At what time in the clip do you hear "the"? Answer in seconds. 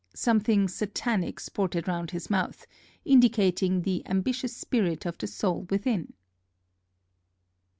3.83-4.01, 5.19-5.27